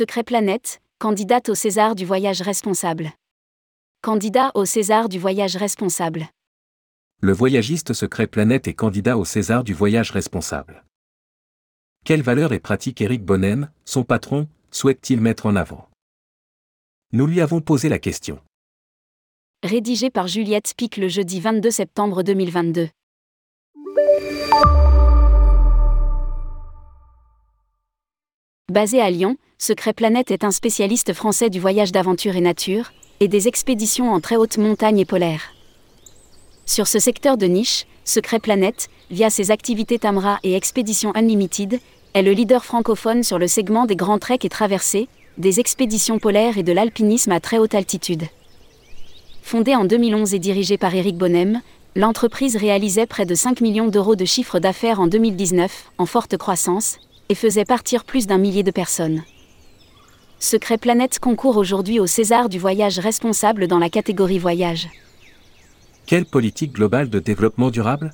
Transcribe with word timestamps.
Secret 0.00 0.22
Planète, 0.22 0.80
candidate 0.98 1.50
au 1.50 1.54
César 1.54 1.94
du 1.94 2.06
voyage 2.06 2.40
responsable. 2.40 3.12
Candidat 4.00 4.50
au 4.54 4.64
César 4.64 5.10
du 5.10 5.18
voyage 5.18 5.56
responsable. 5.56 6.30
Le 7.20 7.34
voyagiste 7.34 7.92
Secret 7.92 8.26
Planète 8.26 8.66
est 8.66 8.72
candidat 8.72 9.18
au 9.18 9.26
César 9.26 9.62
du 9.62 9.74
voyage 9.74 10.10
responsable. 10.10 10.86
Quelles 12.06 12.22
valeurs 12.22 12.54
et 12.54 12.60
pratiques 12.60 13.02
Eric 13.02 13.22
Bonnem, 13.22 13.68
son 13.84 14.02
patron, 14.02 14.48
souhaite-t-il 14.70 15.20
mettre 15.20 15.44
en 15.44 15.54
avant? 15.54 15.90
Nous 17.12 17.26
lui 17.26 17.42
avons 17.42 17.60
posé 17.60 17.90
la 17.90 17.98
question. 17.98 18.40
Rédigé 19.62 20.08
par 20.08 20.28
Juliette 20.28 20.72
Pic 20.78 20.96
le 20.96 21.08
jeudi 21.08 21.40
22 21.40 21.70
septembre 21.70 22.22
2022. 22.22 22.88
Basé 28.70 29.00
à 29.00 29.10
Lyon, 29.10 29.36
Secret 29.58 29.92
Planète 29.92 30.30
est 30.30 30.44
un 30.44 30.52
spécialiste 30.52 31.12
français 31.12 31.50
du 31.50 31.58
voyage 31.58 31.90
d'aventure 31.90 32.36
et 32.36 32.40
nature, 32.40 32.92
et 33.18 33.26
des 33.26 33.48
expéditions 33.48 34.12
en 34.12 34.20
très 34.20 34.36
haute 34.36 34.58
montagne 34.58 35.00
et 35.00 35.04
polaire. 35.04 35.52
Sur 36.66 36.86
ce 36.86 37.00
secteur 37.00 37.36
de 37.36 37.46
niche, 37.46 37.86
Secret 38.04 38.38
Planète, 38.38 38.88
via 39.10 39.28
ses 39.28 39.50
activités 39.50 39.98
Tamra 39.98 40.38
et 40.44 40.54
Expéditions 40.54 41.10
Unlimited, 41.16 41.80
est 42.14 42.22
le 42.22 42.30
leader 42.30 42.64
francophone 42.64 43.24
sur 43.24 43.40
le 43.40 43.48
segment 43.48 43.86
des 43.86 43.96
grands 43.96 44.20
treks 44.20 44.44
et 44.44 44.48
traversées, 44.48 45.08
des 45.36 45.58
expéditions 45.58 46.20
polaires 46.20 46.56
et 46.56 46.62
de 46.62 46.72
l'alpinisme 46.72 47.32
à 47.32 47.40
très 47.40 47.58
haute 47.58 47.74
altitude. 47.74 48.22
Fondée 49.42 49.74
en 49.74 49.84
2011 49.84 50.32
et 50.34 50.38
dirigée 50.38 50.78
par 50.78 50.94
Eric 50.94 51.16
Bonnem, 51.16 51.60
l'entreprise 51.96 52.54
réalisait 52.54 53.06
près 53.06 53.26
de 53.26 53.34
5 53.34 53.62
millions 53.62 53.88
d'euros 53.88 54.14
de 54.14 54.24
chiffre 54.24 54.60
d'affaires 54.60 55.00
en 55.00 55.08
2019, 55.08 55.90
en 55.98 56.06
forte 56.06 56.36
croissance, 56.36 57.00
et 57.30 57.34
faisait 57.36 57.64
partir 57.64 58.04
plus 58.04 58.26
d'un 58.26 58.38
millier 58.38 58.64
de 58.64 58.72
personnes. 58.72 59.22
Secret 60.40 60.78
Planète 60.78 61.20
concourt 61.20 61.56
aujourd'hui 61.56 62.00
au 62.00 62.06
César 62.06 62.48
du 62.48 62.58
voyage 62.58 62.98
responsable 62.98 63.68
dans 63.68 63.78
la 63.78 63.88
catégorie 63.88 64.40
voyage. 64.40 64.88
Quelle 66.06 66.26
politique 66.26 66.72
globale 66.72 67.08
de 67.08 67.20
développement 67.20 67.70
durable? 67.70 68.12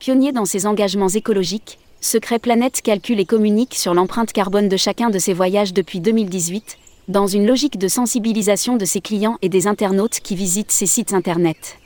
Pionnier 0.00 0.32
dans 0.32 0.44
ses 0.44 0.66
engagements 0.66 1.08
écologiques, 1.08 1.78
Secret 2.00 2.40
Planète 2.40 2.82
calcule 2.82 3.20
et 3.20 3.26
communique 3.26 3.76
sur 3.76 3.94
l'empreinte 3.94 4.32
carbone 4.32 4.68
de 4.68 4.76
chacun 4.76 5.08
de 5.08 5.20
ses 5.20 5.32
voyages 5.32 5.72
depuis 5.72 6.00
2018, 6.00 6.78
dans 7.06 7.28
une 7.28 7.46
logique 7.46 7.78
de 7.78 7.86
sensibilisation 7.86 8.76
de 8.76 8.84
ses 8.84 9.00
clients 9.00 9.38
et 9.40 9.48
des 9.48 9.68
internautes 9.68 10.18
qui 10.20 10.34
visitent 10.34 10.72
ses 10.72 10.86
sites 10.86 11.12
internet. 11.12 11.78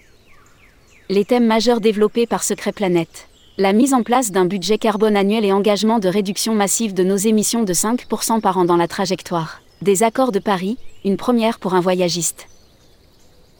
Les 1.10 1.26
thèmes 1.26 1.46
majeurs 1.46 1.82
développés 1.82 2.26
par 2.26 2.42
Secret 2.42 2.72
Planète 2.72 3.28
la 3.58 3.72
mise 3.72 3.92
en 3.92 4.04
place 4.04 4.30
d'un 4.30 4.44
budget 4.44 4.78
carbone 4.78 5.16
annuel 5.16 5.44
et 5.44 5.52
engagement 5.52 5.98
de 5.98 6.08
réduction 6.08 6.54
massive 6.54 6.94
de 6.94 7.02
nos 7.02 7.16
émissions 7.16 7.64
de 7.64 7.74
5% 7.74 8.40
par 8.40 8.56
an 8.56 8.64
dans 8.64 8.76
la 8.76 8.86
trajectoire. 8.86 9.62
Des 9.82 10.04
accords 10.04 10.30
de 10.30 10.38
Paris, 10.38 10.78
une 11.04 11.16
première 11.16 11.58
pour 11.58 11.74
un 11.74 11.80
voyagiste. 11.80 12.46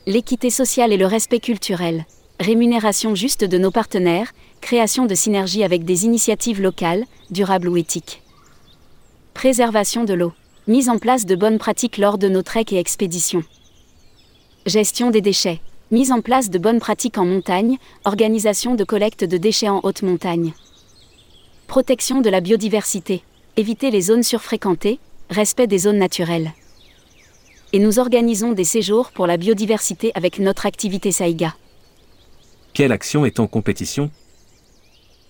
L'équité 0.06 0.50
sociale 0.50 0.92
et 0.92 0.96
le 0.96 1.06
respect 1.06 1.41
culturel. 1.41 2.06
Rémunération 2.38 3.16
juste 3.16 3.42
de 3.42 3.58
nos 3.58 3.72
partenaires, 3.72 4.32
création 4.60 5.06
de 5.06 5.16
synergies 5.16 5.64
avec 5.64 5.84
des 5.84 6.04
initiatives 6.04 6.62
locales, 6.62 7.04
durables 7.32 7.69
ou 7.69 7.76
éthiques. 7.76 8.22
Préservation 9.34 10.04
de 10.04 10.14
l'eau. 10.14 10.32
Mise 10.69 10.91
en 10.91 10.98
place 10.98 11.26
de 11.26 11.34
bonnes 11.34 11.58
pratiques 11.58 11.98
lors 11.98 12.19
de 12.19 12.28
nos 12.28 12.42
treks 12.42 12.72
et 12.72 12.78
expéditions. 12.78 13.42
Gestion 14.64 15.10
des 15.10 15.22
déchets 15.22 15.60
Mise 15.91 16.12
en 16.12 16.20
place 16.20 16.50
de 16.50 16.58
bonnes 16.58 16.81
pratiques 16.81 17.17
en 17.17 17.25
montagne, 17.25 17.78
organisation 18.05 18.75
de 18.75 18.84
collecte 18.84 19.25
de 19.25 19.39
déchets 19.39 19.70
en 19.70 19.81
haute 19.83 20.03
montagne. 20.03 20.53
Protection 21.67 22.20
de 22.20 22.28
la 22.28 22.42
biodiversité. 22.42 23.22
Éviter 23.56 23.91
les 23.91 24.03
zones 24.03 24.22
surfréquentées, 24.22 24.98
respect 25.31 25.66
des 25.66 25.78
zones 25.78 25.97
naturelles. 25.97 26.53
Et 27.72 27.78
nous 27.78 27.98
organisons 27.98 28.53
des 28.53 28.65
séjours 28.65 29.12
pour 29.12 29.27
la 29.27 29.38
biodiversité 29.38 30.12
avec 30.15 30.38
notre 30.38 30.66
activité 30.66 31.10
Saïga. 31.10 31.54
Quelle 32.75 32.93
action 32.93 33.25
est 33.25 33.41
en 33.41 33.47
compétition? 33.47 34.10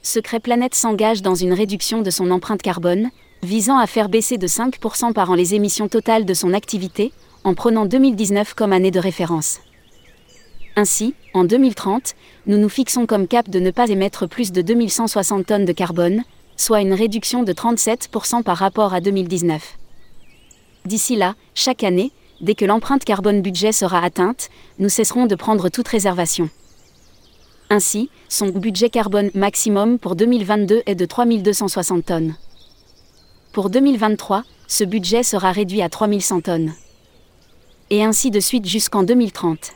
Secret 0.02 0.40
Planète 0.40 0.74
s'engage 0.74 1.22
dans 1.22 1.36
une 1.36 1.52
réduction 1.52 2.02
de 2.02 2.10
son 2.10 2.32
empreinte 2.32 2.62
carbone, 2.62 3.10
visant 3.44 3.78
à 3.78 3.86
faire 3.86 4.08
baisser 4.08 4.38
de 4.38 4.48
5% 4.48 5.12
par 5.12 5.30
an 5.30 5.34
les 5.36 5.54
émissions 5.54 5.86
totales 5.86 6.24
de 6.24 6.34
son 6.34 6.52
activité, 6.52 7.12
en 7.44 7.54
prenant 7.54 7.86
2019 7.86 8.54
comme 8.54 8.72
année 8.72 8.90
de 8.90 8.98
référence. 8.98 9.60
Ainsi, 10.78 11.14
en 11.34 11.42
2030, 11.42 12.14
nous 12.46 12.56
nous 12.56 12.68
fixons 12.68 13.04
comme 13.04 13.26
cap 13.26 13.50
de 13.50 13.58
ne 13.58 13.72
pas 13.72 13.88
émettre 13.88 14.28
plus 14.28 14.52
de 14.52 14.62
2160 14.62 15.44
tonnes 15.44 15.64
de 15.64 15.72
carbone, 15.72 16.22
soit 16.56 16.82
une 16.82 16.94
réduction 16.94 17.42
de 17.42 17.52
37% 17.52 18.44
par 18.44 18.58
rapport 18.58 18.94
à 18.94 19.00
2019. 19.00 19.76
D'ici 20.84 21.16
là, 21.16 21.34
chaque 21.52 21.82
année, 21.82 22.12
dès 22.40 22.54
que 22.54 22.64
l'empreinte 22.64 23.04
carbone 23.04 23.42
budget 23.42 23.72
sera 23.72 24.04
atteinte, 24.04 24.50
nous 24.78 24.88
cesserons 24.88 25.26
de 25.26 25.34
prendre 25.34 25.68
toute 25.68 25.88
réservation. 25.88 26.48
Ainsi, 27.70 28.08
son 28.28 28.50
budget 28.50 28.88
carbone 28.88 29.32
maximum 29.34 29.98
pour 29.98 30.14
2022 30.14 30.82
est 30.86 30.94
de 30.94 31.06
3260 31.06 32.04
tonnes. 32.04 32.36
Pour 33.52 33.68
2023, 33.68 34.44
ce 34.68 34.84
budget 34.84 35.24
sera 35.24 35.50
réduit 35.50 35.82
à 35.82 35.88
3100 35.88 36.42
tonnes. 36.42 36.72
Et 37.90 38.04
ainsi 38.04 38.30
de 38.30 38.38
suite 38.38 38.66
jusqu'en 38.66 39.02
2030. 39.02 39.72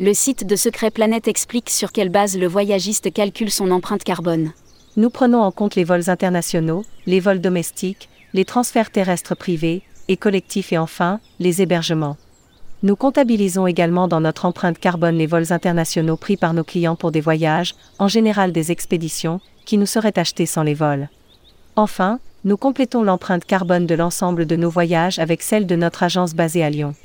Le 0.00 0.12
site 0.12 0.44
de 0.44 0.56
Secret 0.56 0.90
Planète 0.90 1.28
explique 1.28 1.70
sur 1.70 1.92
quelle 1.92 2.08
base 2.08 2.36
le 2.36 2.48
voyagiste 2.48 3.12
calcule 3.12 3.52
son 3.52 3.70
empreinte 3.70 4.02
carbone. 4.02 4.50
Nous 4.96 5.08
prenons 5.08 5.40
en 5.40 5.52
compte 5.52 5.76
les 5.76 5.84
vols 5.84 6.10
internationaux, 6.10 6.84
les 7.06 7.20
vols 7.20 7.40
domestiques, 7.40 8.08
les 8.32 8.44
transferts 8.44 8.90
terrestres 8.90 9.36
privés 9.36 9.82
et 10.08 10.16
collectifs 10.16 10.72
et 10.72 10.78
enfin, 10.78 11.20
les 11.38 11.62
hébergements. 11.62 12.16
Nous 12.82 12.96
comptabilisons 12.96 13.68
également 13.68 14.08
dans 14.08 14.20
notre 14.20 14.46
empreinte 14.46 14.80
carbone 14.80 15.16
les 15.16 15.28
vols 15.28 15.52
internationaux 15.52 16.16
pris 16.16 16.36
par 16.36 16.54
nos 16.54 16.64
clients 16.64 16.96
pour 16.96 17.12
des 17.12 17.20
voyages, 17.20 17.76
en 18.00 18.08
général 18.08 18.50
des 18.50 18.72
expéditions, 18.72 19.40
qui 19.64 19.78
nous 19.78 19.86
seraient 19.86 20.18
achetés 20.18 20.46
sans 20.46 20.64
les 20.64 20.74
vols. 20.74 21.08
Enfin, 21.76 22.18
nous 22.42 22.56
complétons 22.56 23.04
l'empreinte 23.04 23.44
carbone 23.44 23.86
de 23.86 23.94
l'ensemble 23.94 24.44
de 24.44 24.56
nos 24.56 24.70
voyages 24.70 25.20
avec 25.20 25.40
celle 25.40 25.68
de 25.68 25.76
notre 25.76 26.02
agence 26.02 26.34
basée 26.34 26.64
à 26.64 26.70
Lyon 26.70 26.96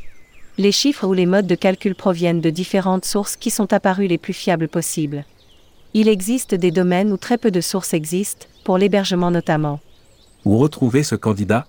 les 0.59 0.72
chiffres 0.74 1.08
ou 1.08 1.14
les 1.14 1.25
modes 1.25 1.47
de 1.47 1.56
calcul 1.56 1.96
proviennent 1.96 2.42
de 2.42 2.50
différentes 2.50 3.06
sources 3.06 3.38
qui 3.38 3.50
sont 3.50 3.72
apparues 3.72 4.08
les 4.08 4.18
plus 4.18 4.34
fiables 4.34 4.68
possibles. 4.68 5.24
Il 5.94 6.09
existe 6.09 6.53
des 6.53 6.72
domaines 6.72 7.14
où 7.14 7.18
très 7.18 7.38
peu 7.38 7.50
de 7.50 7.62
sources 7.62 7.94
existent, 7.94 8.46
pour 8.66 8.78
l'hébergement 8.78 9.31
notamment. 9.31 9.80
Où 10.44 10.58
retrouver 10.58 11.03
ce 11.03 11.16
candidat? 11.16 11.66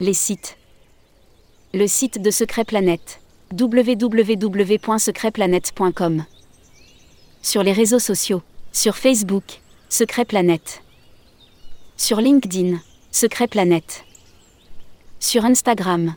Les 0.00 0.12
sites. 0.12 0.58
Le 1.72 1.86
site 1.86 2.20
de 2.20 2.30
Secret 2.30 2.64
Planète 2.64 3.20
www.secretplanète.com. 3.58 6.26
Sur 7.40 7.62
les 7.62 7.72
réseaux 7.72 7.98
sociaux. 7.98 8.42
Sur 8.72 8.98
Facebook, 8.98 9.62
Secret 9.88 10.26
Planète. 10.26 10.82
Sur 11.96 12.20
LinkedIn, 12.20 12.80
Secret 13.10 13.48
Planète. 13.48 14.04
Sur 15.20 15.46
Instagram, 15.46 16.16